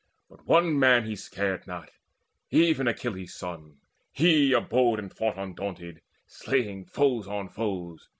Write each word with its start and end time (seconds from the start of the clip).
But 0.31 0.47
one 0.47 0.79
man 0.79 1.05
He 1.05 1.15
scared 1.15 1.67
not, 1.67 1.91
even 2.49 2.87
Achilles' 2.87 3.35
son; 3.35 3.77
he 4.11 4.51
abode, 4.51 4.97
And 4.97 5.13
fought 5.13 5.37
undaunted, 5.37 6.01
slaying 6.25 6.85
foes 6.85 7.27
on 7.27 7.49
foes. 7.49 8.09